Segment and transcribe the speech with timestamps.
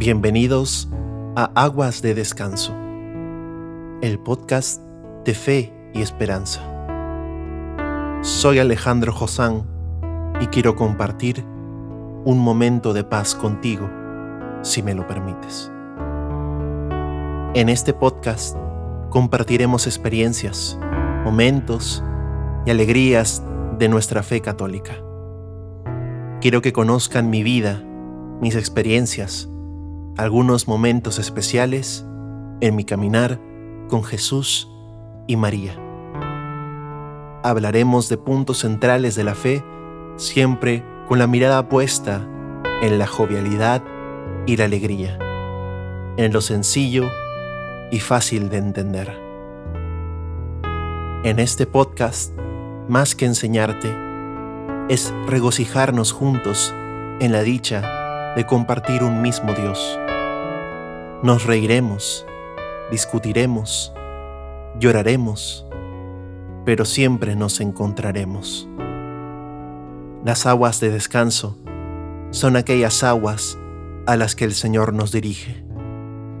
[0.00, 0.88] Bienvenidos
[1.36, 2.74] a Aguas de Descanso,
[4.00, 4.80] el podcast
[5.26, 6.62] de fe y esperanza.
[8.22, 9.66] Soy Alejandro Josán
[10.40, 11.44] y quiero compartir
[12.24, 13.90] un momento de paz contigo,
[14.62, 15.70] si me lo permites.
[17.52, 18.56] En este podcast
[19.10, 20.78] compartiremos experiencias,
[21.24, 22.02] momentos
[22.64, 23.42] y alegrías
[23.78, 24.94] de nuestra fe católica.
[26.40, 27.84] Quiero que conozcan mi vida,
[28.40, 29.50] mis experiencias,
[30.16, 32.04] algunos momentos especiales
[32.60, 33.40] en mi caminar
[33.88, 34.70] con Jesús
[35.26, 35.74] y María.
[37.42, 39.64] Hablaremos de puntos centrales de la fe,
[40.16, 42.26] siempre con la mirada puesta
[42.82, 43.82] en la jovialidad
[44.46, 45.18] y la alegría,
[46.16, 47.08] en lo sencillo
[47.90, 49.18] y fácil de entender.
[51.24, 52.32] En este podcast,
[52.88, 53.94] más que enseñarte,
[54.88, 56.74] es regocijarnos juntos
[57.20, 57.99] en la dicha
[58.36, 59.98] de compartir un mismo Dios.
[61.22, 62.24] Nos reiremos,
[62.90, 63.92] discutiremos,
[64.78, 65.66] lloraremos,
[66.64, 68.68] pero siempre nos encontraremos.
[70.24, 71.58] Las aguas de descanso
[72.30, 73.58] son aquellas aguas
[74.06, 75.64] a las que el Señor nos dirige.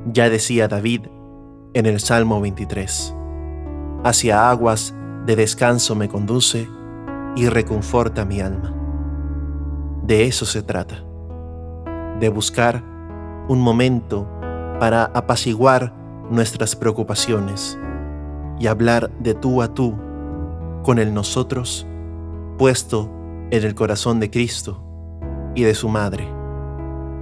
[0.06, 1.06] Ya decía David
[1.74, 3.14] en el Salmo 23,
[4.04, 4.94] hacia aguas
[5.26, 6.68] de descanso me conduce
[7.36, 8.74] y reconforta mi alma.
[10.02, 11.04] De eso se trata,
[12.20, 12.84] de buscar
[13.48, 14.28] un momento
[14.78, 15.92] para apaciguar
[16.30, 17.78] nuestras preocupaciones
[18.58, 19.94] y hablar de tú a tú
[20.82, 21.86] con el nosotros
[22.58, 23.10] puesto
[23.50, 24.84] en el corazón de Cristo
[25.54, 26.28] y de su Madre,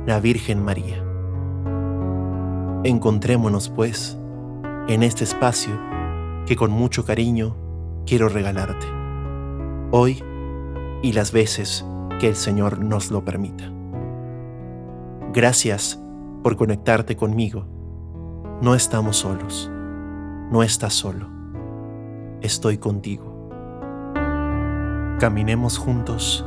[0.05, 1.03] la Virgen María.
[2.85, 4.19] Encontrémonos, pues,
[4.89, 5.79] en este espacio
[6.47, 7.57] que con mucho cariño
[8.05, 8.87] quiero regalarte,
[9.91, 10.23] hoy
[11.03, 11.85] y las veces
[12.21, 13.78] que el Señor nos lo permita.
[15.33, 16.03] Gracias
[16.43, 17.67] por conectarte conmigo.
[18.63, 19.71] No estamos solos,
[20.51, 21.29] no estás solo,
[22.41, 23.51] estoy contigo.
[25.21, 26.47] Caminemos juntos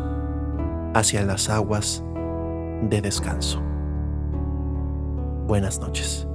[0.96, 2.04] hacia las aguas
[2.90, 3.62] de descanso.
[5.48, 6.28] Buenas noches.